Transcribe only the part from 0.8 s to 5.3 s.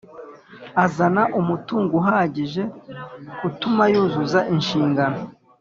azana umutungo uhagije utuma yuzuza inshingano